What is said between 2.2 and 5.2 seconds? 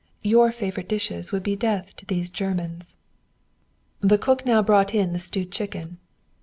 Germans." The cook now brought in the